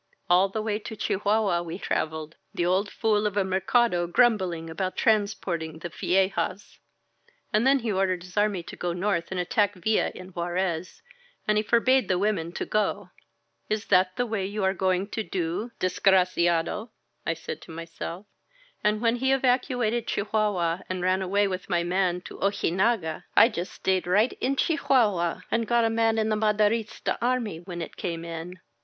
All 0.31 0.49
the 0.49 0.63
way 0.63 0.79
to 0.79 0.95
Chihuahua 0.95 1.61
we 1.61 1.77
traveled, 1.77 2.35
the 2.55 2.65
old 2.65 2.89
fool 2.89 3.27
of 3.27 3.37
a 3.37 3.43
Mercado 3.43 4.07
grumbling 4.07 4.67
about 4.67 4.97
transporting 4.97 5.77
the 5.77 5.89
viejas* 5.89 6.79
And 7.53 7.67
then 7.67 7.77
he 7.77 7.91
ordered 7.91 8.23
his 8.23 8.35
army 8.35 8.63
to 8.63 8.75
go 8.75 8.93
north 8.93 9.29
and 9.29 9.39
attack 9.39 9.75
Villa 9.75 10.09
in 10.15 10.29
Juarez, 10.29 11.03
and 11.47 11.55
he 11.55 11.61
forbade 11.61 12.07
the 12.07 12.17
women 12.17 12.51
to 12.53 12.65
go. 12.65 13.11
Is 13.69 13.85
that 13.89 14.15
the 14.15 14.25
way 14.25 14.43
you 14.43 14.63
are 14.63 14.73
going 14.73 15.07
to 15.09 15.21
do, 15.21 15.69
desgra 15.79 16.25
ciado? 16.25 16.89
I 17.23 17.35
said 17.35 17.61
to 17.61 17.71
myself. 17.71 18.25
And 18.83 19.01
when 19.03 19.17
he 19.17 19.31
evacuated 19.31 20.07
Chi 20.07 20.23
huahua 20.23 20.81
and 20.89 21.03
ran 21.03 21.21
away 21.21 21.47
with 21.47 21.69
my 21.69 21.83
man 21.83 22.21
to 22.21 22.39
Ojinaga, 22.39 23.25
I 23.37 23.49
just 23.49 23.71
stayed 23.71 24.07
right 24.07 24.33
in 24.41 24.55
Chihuahua 24.55 25.41
and 25.51 25.67
got 25.67 25.85
a 25.85 25.91
man 25.91 26.17
in 26.17 26.29
the 26.29 26.35
Ma 26.35 26.53
derista 26.53 27.19
army 27.21 27.59
when 27.59 27.83
it 27.83 27.95
came 27.97 28.25
in. 28.25 28.59